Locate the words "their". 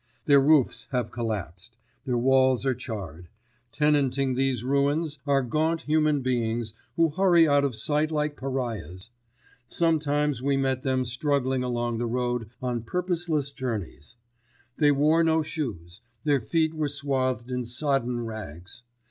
0.25-0.41, 2.05-2.17, 16.23-16.41